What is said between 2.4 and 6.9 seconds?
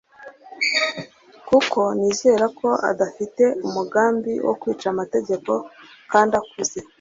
ko adafite umugambi wo kwica amategeko kandi akuze